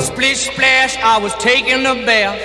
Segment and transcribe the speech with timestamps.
[0.00, 2.38] Splish splash, I was taking a bath.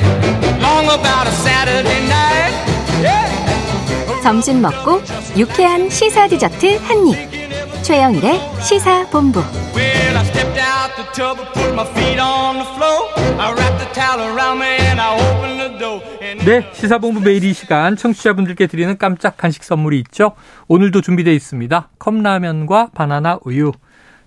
[0.62, 2.54] Long about a Saturday night.
[3.02, 4.22] Yeah.
[4.22, 5.02] 점심 먹고
[5.38, 7.84] 유쾌한 시사 디저트 한 입.
[7.84, 9.40] 최영일의 시사 본부.
[9.76, 13.10] Well, I stepped out the tub and put my feet on the floor.
[13.40, 16.02] I wrapped the towel around me and I opened the door.
[16.46, 20.34] 네, 시사본부 매일 이 시간 청취자분들께 드리는 깜짝 간식 선물이 있죠.
[20.68, 21.90] 오늘도 준비되어 있습니다.
[22.00, 23.72] 컵라면과 바나나 우유.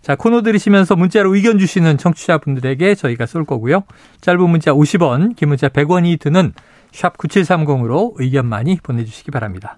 [0.09, 3.83] 자, 코너 들으시면서 문자로 의견 주시는 청취자분들에게 저희가 쏠 거고요.
[4.23, 6.55] 짧은 문자 50원, 긴 문자 100원이 드는
[6.93, 9.77] 샵 9730으로 의견 많이 보내주시기 바랍니다.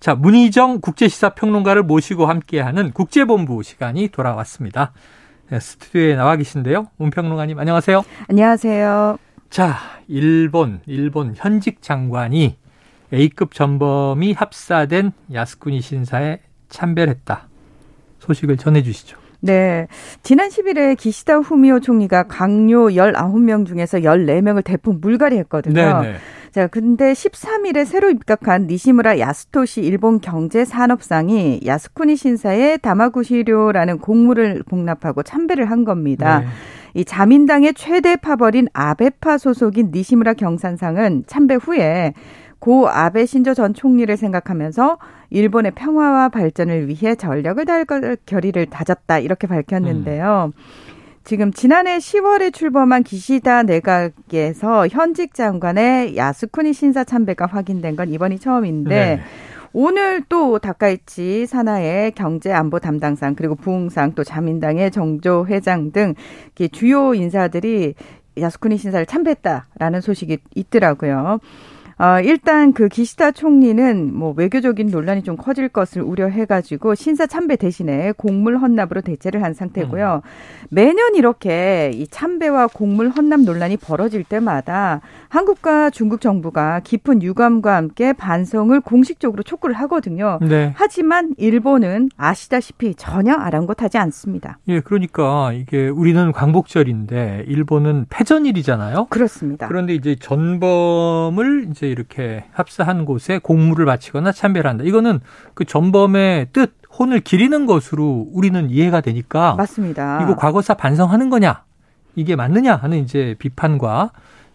[0.00, 4.90] 자, 문희정 국제시사 평론가를 모시고 함께하는 국제본부 시간이 돌아왔습니다.
[5.48, 6.88] 네, 스튜디오에 나와 계신데요.
[6.96, 8.02] 문평론가님 안녕하세요.
[8.28, 9.16] 안녕하세요.
[9.48, 9.76] 자,
[10.08, 12.56] 일본, 일본 현직 장관이
[13.14, 17.46] A급 전범이 합사된 야스쿠니 신사에 참배했다.
[18.18, 19.27] 소식을 전해 주시죠.
[19.40, 19.86] 네.
[20.22, 25.74] 지난 10일에 기시다 후미오 총리가 강요 19명 중에서 14명을 대폭 물갈이했거든요.
[25.74, 26.16] 네네.
[26.50, 35.70] 자, 근데 13일에 새로 입각한 니시무라 야스토시 일본 경제산업상이 야스쿠니 신사에 다마구시료라는 공물을 복납하고 참배를
[35.70, 36.40] 한 겁니다.
[36.40, 36.46] 네.
[36.94, 42.14] 이 자민당의 최대 파벌인 아베파 소속인 니시무라 경산상은 참배 후에
[42.58, 44.98] 고 아베 신조 전 총리를 생각하면서
[45.30, 50.52] 일본의 평화와 발전을 위해 전력을 다할 것 결의를 다졌다 이렇게 밝혔는데요.
[51.24, 58.90] 지금 지난해 10월에 출범한 기시다 내각에서 현직 장관의 야스쿠니 신사 참배가 확인된 건 이번이 처음인데
[58.90, 59.20] 네.
[59.74, 66.14] 오늘 또 다카이치 산하의 경제 안보 담당상 그리고 부흥상 또 자민당의 정조 회장 등
[66.72, 67.94] 주요 인사들이
[68.38, 71.40] 야스쿠니 신사를 참배했다라는 소식이 있더라고요.
[71.98, 78.12] 어, 일단 그 기시다 총리는 뭐 외교적인 논란이 좀 커질 것을 우려해가지고 신사 참배 대신에
[78.16, 80.22] 곡물 헌납으로 대체를 한 상태고요.
[80.70, 88.12] 매년 이렇게 이 참배와 곡물 헌납 논란이 벌어질 때마다 한국과 중국 정부가 깊은 유감과 함께
[88.12, 90.38] 반성을 공식적으로 촉구를 하거든요.
[90.40, 90.72] 네.
[90.76, 94.58] 하지만 일본은 아시다시피 전혀 아랑곳하지 않습니다.
[94.68, 99.06] 예, 그러니까 이게 우리는 광복절인데 일본은 패전일이잖아요.
[99.06, 99.66] 그렇습니다.
[99.66, 104.84] 그런데 이제 전범을 이제 이렇게 합사한 곳에 공물을 바치거나 참배를 한다.
[104.84, 105.20] 이거는
[105.54, 110.22] 그 전범의 뜻, 혼을 기리는 것으로 우리는 이해가 되니까 맞습니다.
[110.22, 111.64] 이거 과거사 반성하는 거냐?
[112.16, 114.10] 이게 맞느냐 하는 이제 비판과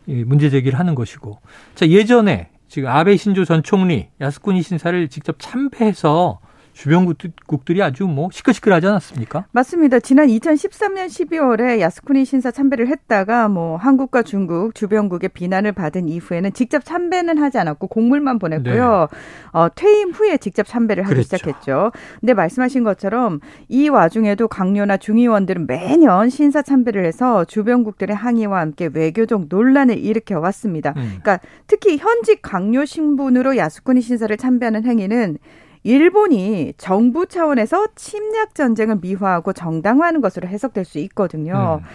[0.08, 1.40] 이 문제 제기를 하는 것이고.
[1.76, 6.40] 자, 예전에 지금 아베 신조 전 총리 야스쿠니 신사를 직접 참배해서
[6.74, 7.14] 주변
[7.46, 9.46] 국들이 아주 뭐 시끌시끌하지 않았습니까?
[9.52, 10.00] 맞습니다.
[10.00, 16.84] 지난 2013년 12월에 야스쿠니 신사 참배를 했다가 뭐 한국과 중국 주변국의 비난을 받은 이후에는 직접
[16.84, 19.08] 참배는 하지 않았고 공물만 보냈고요.
[19.52, 21.38] 어, 퇴임 후에 직접 참배를 하기 그랬죠.
[21.38, 21.92] 시작했죠.
[22.20, 23.40] 근데 말씀하신 것처럼
[23.70, 30.94] 이 와중에도 강요나 중의원들은 매년 신사 참배를 해서 주변국들의 항의와 함께 외교적 논란을 일으켜 왔습니다.
[30.98, 31.20] 음.
[31.22, 35.38] 그러니까 특히 현직 강요 신분으로 야스쿠니 신사를 참배하는 행위는
[35.84, 41.82] 일본이 정부 차원에서 침략 전쟁을 미화하고 정당화하는 것으로 해석될 수 있거든요.
[41.82, 41.88] 음.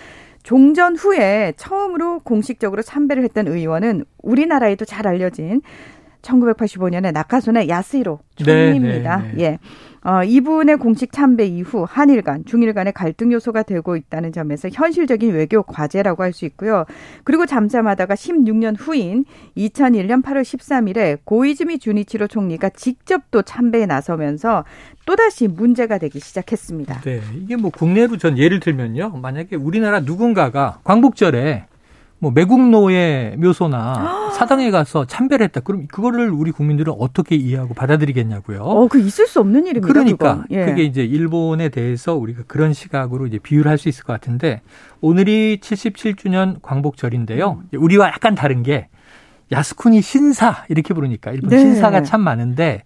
[0.42, 5.60] 종전 후에 처음으로 공식적으로 참배를 했던 의원은 우리나라에도 잘 알려진
[6.22, 9.16] 1985년에 나카소네 야스히로 네, 총리입니다.
[9.18, 9.42] 네, 네.
[9.42, 9.58] 예.
[10.08, 15.34] 어, 이분의 공식 참배 이후 한일 간, 중일 간의 갈등 요소가 되고 있다는 점에서 현실적인
[15.34, 16.84] 외교 과제라고 할 수 있고요.
[17.24, 19.24] 그리고 잠잠하다가 16년 후인
[19.56, 24.64] 2001년 8월 13일에 고이즈미 주니치로 총리가 직접 또 참배에 나서면서
[25.06, 27.00] 또다시 문제가 되기 시작했습니다.
[27.00, 29.10] 네, 이게 뭐 국내로 전 예를 들면요.
[29.22, 31.64] 만약에 우리나라 누군가가 광복절에
[32.20, 35.60] 뭐 매국노의 묘소나 사당에 가서 참배를 했다.
[35.60, 38.60] 그럼 그거를 우리 국민들은 어떻게 이해하고 받아들이겠냐고요.
[38.62, 39.86] 어, 그 있을 수 없는 일입니다.
[39.86, 40.44] 그러니까.
[40.50, 40.64] 예.
[40.64, 44.60] 그게 이제 일본에 대해서 우리가 그런 시각으로 이제 비유를 할 수 있을 것 같은데
[45.00, 47.62] 오늘이 77주년 광복절인데요.
[47.72, 47.78] 음.
[47.78, 48.88] 우리와 약간 다른 게
[49.52, 51.58] 야스쿠니 신사 이렇게 부르니까 일본 네.
[51.58, 52.82] 신사가 참 많은데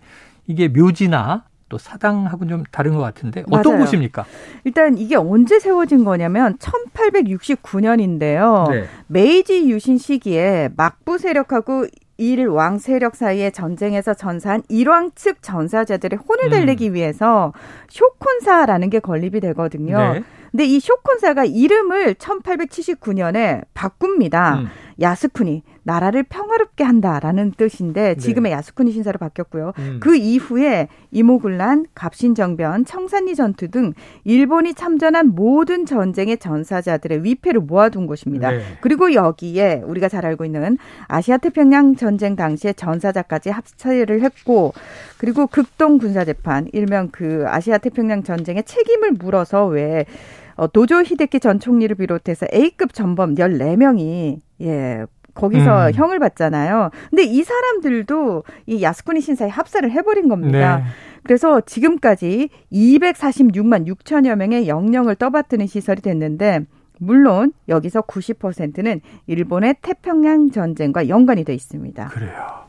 [0.47, 3.87] 이게 묘지나 또 사당하고는 좀 다른 것 같은데 어떤 맞아요.
[3.87, 4.27] 곳입니까?
[4.65, 8.71] 일단 이게 언제 세워진 거냐면 1869년인데요.
[8.71, 8.85] 네.
[9.07, 11.87] 메이지 유신 시기에 막부 세력하고
[12.19, 16.51] 일왕 세력 사이의 전쟁에서 전사한 일왕 측 전사자들의 혼을 음.
[16.51, 17.55] 달래기 위해서
[17.89, 20.13] 쇼콘사라는 게 건립이 되거든요.
[20.13, 20.23] 네.
[20.51, 24.57] 근데 이 쇼콘사가 이름을 1879년에 바꿉니다.
[24.57, 24.69] 음.
[25.01, 29.73] 야스쿠니 나라를 평화롭게 한다라는 뜻인데 지금의 야스쿠니 신사로 바뀌었고요.
[29.79, 29.99] 음.
[30.01, 33.93] 그 이후에 이모군란, 갑신정변, 청산리 전투 등
[34.25, 38.51] 일본이 참전한 모든 전쟁의 전사자들의 위패를 모아둔 곳입니다.
[38.51, 38.63] 네.
[38.81, 44.73] 그리고 여기에 우리가 잘 알고 있는 아시아 태평양 전쟁 당시에 전사자까지 합체를 했고
[45.19, 50.07] 그리고 극동 군사 재판 일명 그 아시아 태평양 전쟁의 책임을 물어서 왜
[50.55, 55.07] 어, 도조 히데키 전 총리를 비롯해서 A급 전범 14명이 예.
[55.35, 55.93] 거기서 음.
[55.93, 56.91] 형을 받잖아요.
[57.11, 60.79] 근데 이 사람들도 이 야스쿠니 신사에 합사를 해버린 겁니다.
[60.79, 60.85] 네.
[61.25, 66.67] 그래서 지금까지 246만 6천여 명의 영령을 떠받드는 시설이 됐는데
[66.99, 72.09] 물론 여기서 90%는 일본의 태평양 전쟁과 연관이 돼 있습니다.
[72.09, 72.63] 그래요.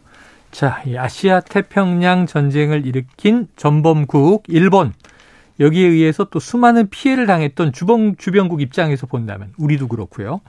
[0.52, 4.94] 자, 이 아시아 태평양 전쟁을 일으킨 전범국 일본
[5.60, 10.42] 여기에 의해서 또 수많은 피해를 당했던 주변 주변국 입장에서 본다면 우리도 그렇고요.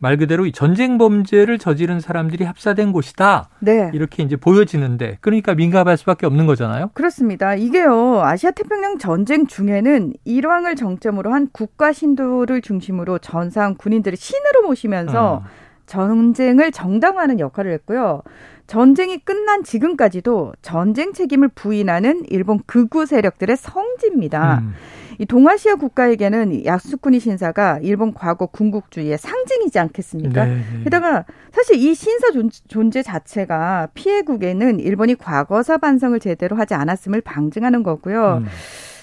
[0.00, 3.50] 말 그대로 이 전쟁 범죄를 저지른 사람들이 합사된 곳이다.
[3.60, 3.90] 네.
[3.92, 6.90] 이렇게 이제 보여지는데 그러니까 민감할 수밖에 없는 거잖아요.
[6.94, 7.54] 그렇습니다.
[7.54, 15.34] 이게요, 아시아 태평양 전쟁 중에는 일왕을 정점으로 한 국가 신도를 중심으로 전사한 군인들을 신으로 모시면서
[15.34, 15.44] 어.
[15.84, 18.22] 전쟁을 정당화하는 역할을 했고요.
[18.66, 24.60] 전쟁이 끝난 지금까지도 전쟁 책임을 부인하는 일본 극우 세력들의 성지입니다.
[24.62, 24.74] 음.
[25.20, 30.46] 이 동아시아 국가에게는 이 야스쿠니 신사가 일본 과거 군국주의의 상징이지 않겠습니까?
[30.46, 30.84] 네, 네.
[30.84, 37.82] 게다가 사실 이 신사 존- 존재 자체가 피해국에는 일본이 과거사 반성을 제대로 하지 않았음을 방증하는
[37.82, 38.38] 거고요.
[38.42, 38.46] 음.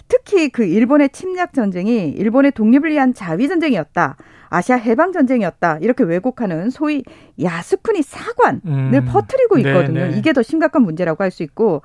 [0.08, 4.18] 특히 그 일본의 침략 전쟁이 일본의 독립을 위한 자위 전쟁이었다.
[4.50, 5.78] 아시아 해방 전쟁이었다.
[5.82, 7.04] 이렇게 왜곡하는 소위
[7.40, 9.06] 야스쿠니 사관을 음.
[9.08, 10.08] 퍼뜨리고 네, 있거든요.
[10.08, 10.18] 네.
[10.18, 11.84] 이게 더 심각한 문제라고 할 수 있고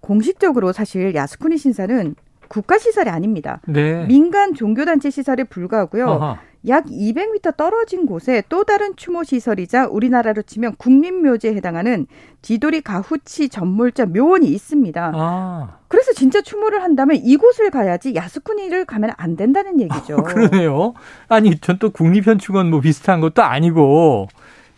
[0.00, 2.14] 공식적으로 사실 야스쿠니 신사는
[2.52, 3.60] 국가 시설이 아닙니다.
[3.66, 4.04] 네.
[4.04, 6.06] 민간 종교단체 시설에 불과하고요.
[6.06, 6.36] 어허.
[6.68, 12.06] 약 200m 떨어진 곳에 또 다른 추모 시설이자 우리나라로 치면 국립묘지에 해당하는
[12.42, 15.12] 지도리 가후치 전몰자 묘원이 있습니다.
[15.14, 20.16] 아, 그래서 진짜 추모를 한다면 이곳을 가야지 야스쿠니를 가면 안 된다는 얘기죠.
[20.22, 20.92] 그러네요.
[21.28, 24.28] 아니, 전 또 국립현충원 뭐 비슷한 것도 아니고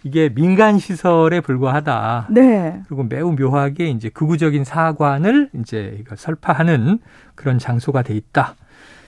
[0.04, 2.28] 이게 민간 시설에 불과하다.
[2.30, 2.82] 네.
[2.86, 6.98] 그리고 매우 묘하게 이제 극우적인 사관을 이제 설파하는
[7.34, 8.54] 그런 장소가 돼 있다.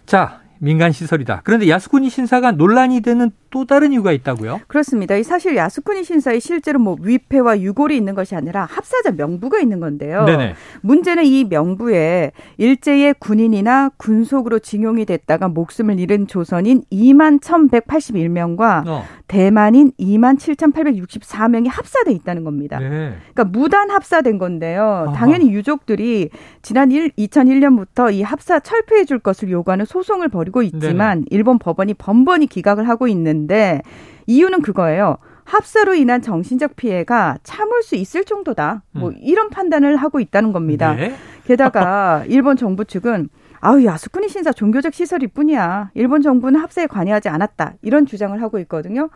[0.06, 1.43] 자, 민간 시설이다.
[1.44, 4.60] 그런데 야스쿠니 신사가 논란이 되는 또 다른 이유가 있다고요?
[4.66, 5.16] 그렇습니다.
[5.16, 10.26] 이 사실 야스쿠니 신사에 실제로 뭐 위패와 유골이 있는 것이 아니라 합사자 명부가 있는 건데요.
[10.26, 10.54] 네네.
[10.82, 19.04] 문제는 이 명부에 일제의 군인이나 군속으로 징용이 됐다가 목숨을 잃은 조선인 2만 1,181명과 어.
[19.26, 22.78] 대만인 2만 7,864명이 합사돼 있다는 겁니다.
[22.78, 23.14] 네.
[23.32, 25.14] 그러니까 무단 합사된 건데요.
[25.16, 26.28] 당연히 유족들이
[26.60, 32.48] 지난 1, 2001년부터 이 합사 철폐해 줄 것을 요구하는 소송을 벌이고 있지만 일본 법원이 번번이
[32.48, 33.82] 기각을 하고 있는 데
[34.26, 35.19] 이유는 그거예요.
[35.44, 38.82] 합사로 인한 정신적 피해가 참을 수 있을 정도다.
[38.90, 40.93] 뭐 이런 판단을 하고 있다는 겁니다.
[40.93, 40.96] 음.
[40.96, 41.14] 네.
[41.44, 43.28] 게다가 일본 정부 측은
[43.60, 45.90] 아우 야스쿠니 신사 종교적 시설일 뿐이야.
[45.94, 47.75] 일본 정부는 합사에 관여하지 않았다.
[47.82, 49.08] 이런 주장을 하고 있거든요.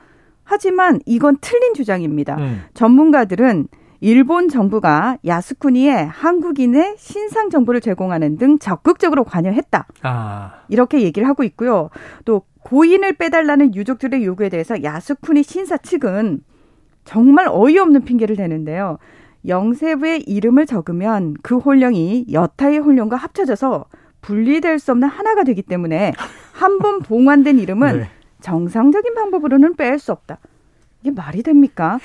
[0.45, 2.37] 하지만 이건 틀린 주장입니다.
[2.37, 2.63] 음.
[2.75, 3.69] 전문가들은
[4.01, 9.87] 일본 정부가 야스쿠니에 한국인의 신상 정보를 제공하는 등 적극적으로 관여했다.
[10.03, 11.91] 아, 이렇게 얘기를 하고 있고요.
[12.25, 16.41] 또 고인을 빼달라는 유족들의 요구에 대해서 야스쿠니 신사 측은
[17.05, 18.99] 정말 어이없는 핑계를 대는데요.
[19.47, 23.87] 영세부의 이름을 적으면 그 홀령이 여타의 홀령과 합쳐져서
[24.21, 26.13] 분리될 수 없는 하나가 되기 때문에
[26.53, 28.09] 한 번 봉환된 이름은 네.
[28.41, 30.39] 정상적인 방법으로는 뺄 수 없다.
[31.03, 31.99] 이게 말이 됩니까?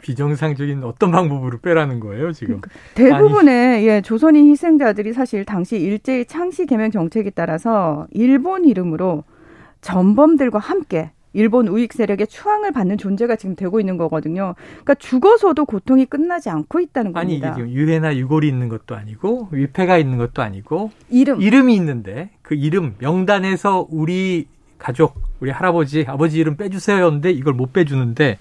[0.00, 2.60] 비정상적인 어떤 방법으로 빼라는 거예요, 지금?
[2.94, 9.24] 대부분의 예, 조선인 희생자들이 사실 당시 일제의 창시 개명 정책에 따라서 일본 이름으로
[9.80, 14.54] 전범들과 함께 일본 우익 세력의 추앙을 받는 존재가 지금 되고 있는 거거든요.
[14.58, 17.54] 그러니까 죽어서도 고통이 끝나지 않고 있다는 아니, 이게 겁니다.
[17.54, 22.96] 지금 유해나 유골이 있는 것도 아니고, 위패가 있는 것도 아니고, 이름 이름이 있는데, 그 이름,
[22.98, 28.38] 명단에서 우리 가족, 우리 할아버지, 아버지 이름 빼주세요 했는데, 이걸 못 빼주는데,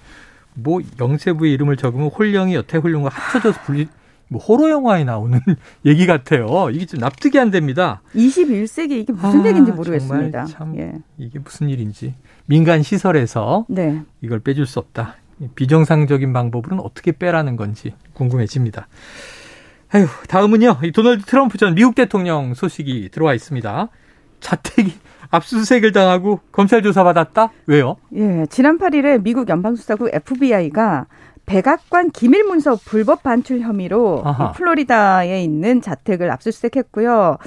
[0.61, 3.87] 뭐, 영세부의 이름을 적으면 홀령이 여태 홀령과 합쳐져서 분리,
[4.27, 5.39] 뭐, 호러 영화에 나오는
[5.85, 6.69] 얘기 같아요.
[6.71, 8.01] 이게 좀 납득이 안 됩니다.
[8.15, 10.45] 21세기 이게 무슨 아, 얘기인지 모르겠습니다.
[10.45, 10.93] 정말 참 예.
[11.17, 12.13] 이게 무슨 일인지.
[12.45, 14.01] 민간 시설에서 네.
[14.21, 15.15] 이걸 빼줄 수 없다.
[15.55, 18.87] 비정상적인 방법으로는 어떻게 빼라는 건지 궁금해집니다.
[19.91, 20.79] 아유, 다음은요.
[20.83, 23.89] 이 도널드 트럼프 전 미국 대통령 소식이 들어와 있습니다.
[24.39, 24.93] 자택이
[25.31, 27.51] 압수수색을 당하고 검찰 조사 받았다?
[27.67, 27.97] 왜요?
[28.15, 31.05] 예, 지난 8일에 미국 연방수사국 FBI가
[31.49, 34.23] 백악관 기밀 문서 불법 반출 혐의로
[34.55, 37.37] 플로리다에 있는 자택을 압수수색했고요.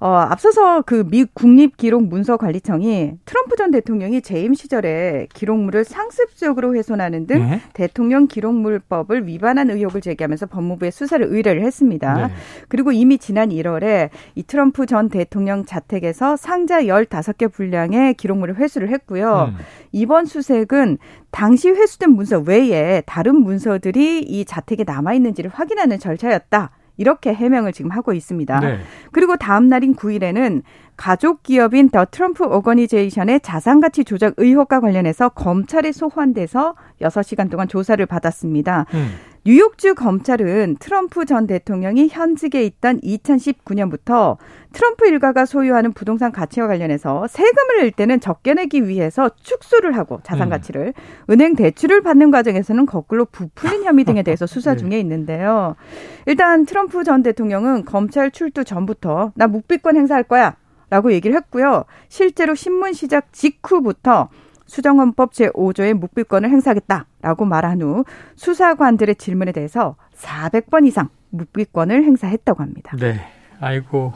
[0.00, 7.60] 어, 앞서서 그 미 국립기록문서관리청이 트럼프 전 대통령이 재임 시절에 기록물을 상습적으로 훼손하는 등 네.
[7.72, 12.26] 대통령 기록물법을 위반한 의혹을 제기하면서 법무부에 수사를 의뢰를 했습니다.
[12.26, 12.34] 네.
[12.68, 19.52] 그리고 이미 지난 1월에 이 트럼프 전 대통령 자택에서 상자 15개 분량의 기록물을 회수를 했고요.
[19.56, 19.58] 음.
[19.92, 20.98] 이번 수색은
[21.34, 26.70] 당시 회수된 문서 외에 다른 문서들이 이 자택에 남아 있는지를 확인하는 절차였다.
[26.96, 28.60] 이렇게 해명을 지금 하고 있습니다.
[28.60, 28.78] 네.
[29.10, 30.62] 그리고 다음 날인 9일에는
[30.96, 38.06] 가족 기업인 더 트럼프 오거니제이션의 자산 가치 조작 의혹과 관련해서 검찰에 소환돼서 6시간 동안 조사를
[38.06, 38.86] 받았습니다.
[38.94, 39.10] 음.
[39.46, 44.38] 뉴욕주 검찰은 트럼프 전 대통령이 현직에 있던 2019년부터
[44.72, 50.48] 트럼프 일가가 소유하는 부동산 가치와 관련해서 세금을 낼 때는 적게 내기 위해서 축소를 하고 자산
[50.48, 50.94] 가치를
[51.28, 54.78] 은행 대출을 받는 과정에서는 거꾸로 부풀린 혐의 등에 대해서 수사 네.
[54.78, 55.76] 중에 있는데요.
[56.24, 60.56] 일단 트럼프 전 대통령은 검찰 출두 전부터 나 묵비권 행사할 거야.
[60.88, 61.84] 라고 얘기를 했고요.
[62.08, 64.28] 실제로 신문 시작 직후부터
[64.66, 68.04] 수정헌법 제5조의 묵비권을 행사하겠다라고 말한 후
[68.36, 72.96] 수사관들의 질문에 대해서 400번 이상 묵비권을 행사했다고 합니다.
[72.98, 73.20] 네.
[73.60, 74.12] 아이고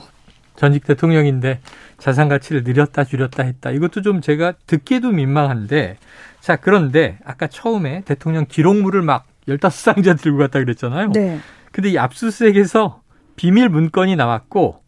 [0.56, 1.60] 전직 대통령인데
[1.98, 3.70] 자산 가치를 늘렸다 줄였다 했다.
[3.70, 5.96] 이것도 좀 제가 듣기도 민망한데
[6.40, 11.12] 자 그런데 아까 처음에 대통령 기록물을 막 15상자 들고 갔다 그랬잖아요.
[11.12, 11.38] 네.
[11.70, 13.02] 근데 이 압수수색에서
[13.36, 14.82] 비밀 문건이 나왔고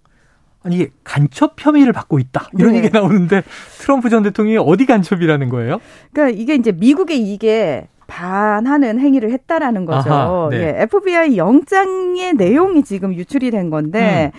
[0.62, 2.79] 아니 이게 간첩 혐의를 받고 있다 이런 네.
[2.79, 3.43] 얘기 나오는데
[3.79, 5.81] 트럼프 전 대통령이 어디 간첩이라는 거예요?
[6.12, 10.12] 그러니까 이게 이제 미국의 이게 반하는 행위를 했다라는 거죠.
[10.12, 10.57] 아하, 네.
[10.57, 14.33] 예, FBI 영장의 내용이 지금 유출이 된 건데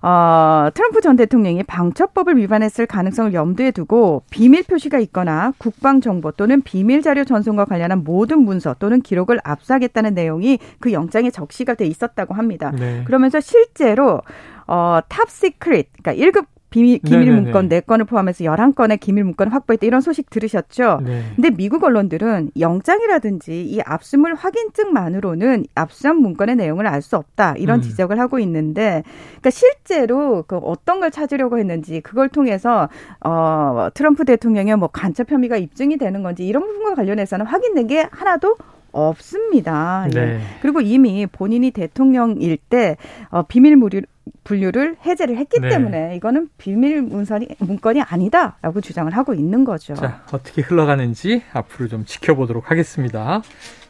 [0.00, 6.62] 어, 트럼프 전 대통령이 방첩법을 위반했을 가능성을 염두에 두고 비밀 표시가 있거나 국방 정보 또는
[6.62, 12.34] 비밀 자료 전송과 관련한 모든 문서 또는 기록을 압수하겠다는 내용이 그 영장에 적시가 돼 있었다고
[12.34, 12.72] 합니다.
[12.78, 13.02] 네.
[13.04, 14.22] 그러면서 실제로
[14.68, 17.40] 어, top secret, 그러니까 1급 비밀, 기밀 네네네.
[17.40, 19.86] 문건 4건을 포함해서 11건의 기밀 문건을 확보했다.
[19.86, 21.00] 이런 소식 들으셨죠?
[21.02, 21.22] 네.
[21.34, 27.54] 근데 미국 언론들은 영장이라든지 이 압수물 확인증만으로는 압수한 문건의 내용을 알 수 없다.
[27.56, 27.82] 이런 음.
[27.82, 32.88] 지적을 하고 있는데 그러니까 실제로 그 어떤 걸 찾으려고 했는지 그걸 통해서
[33.24, 38.56] 어 트럼프 대통령의 뭐 간첩 혐의가 입증이 되는 건지 이런 부분과 관련해서는 확인된 게 하나도
[38.92, 40.06] 없습니다.
[40.14, 40.18] 예.
[40.18, 40.40] 네.
[40.60, 42.96] 그리고 이미 본인이 대통령일 때
[43.30, 44.02] 어, 비밀 무류,
[44.44, 45.68] 분류를 해제를 했기 네.
[45.68, 49.94] 때문에 이거는 비밀 문건이 문건이 아니다라고 주장을 하고 있는 거죠.
[49.94, 53.42] 자, 어떻게 흘러가는지 앞으로 좀 지켜보도록 하겠습니다.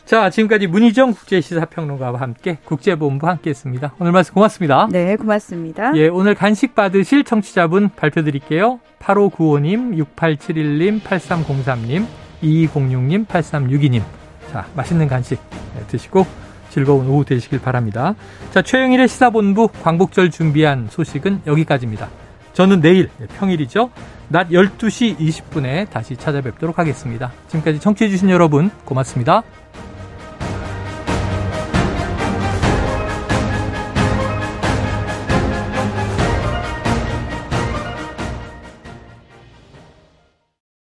[0.05, 3.93] 자, 지금까지 문희정 국제시사평론가와 함께 국제본부 함께 했습니다.
[3.99, 4.89] 오늘 말씀 고맙습니다.
[4.91, 5.93] 네, 고맙습니다.
[5.97, 8.81] 예, 오늘 간식 받으실 청취자분 발표 드릴게요.
[9.01, 12.07] 8595님, 6871님, 8303님,
[12.43, 14.18] 2206님, 8362님.
[14.53, 15.41] 자, 맛있는 간식
[15.75, 16.27] 네, 드시고
[16.71, 18.15] 즐거운 오후 되시길 바랍니다.
[18.51, 22.09] 자, 최영일의 시사본부 광복절 준비한 소식은 여기까지입니다.
[22.53, 23.91] 저는 내일 예, 평일이죠.
[24.29, 27.33] 낮 12시 20분에 다시 찾아뵙도록 하겠습니다.
[27.47, 29.43] 지금까지 청취해주신 여러분 고맙습니다.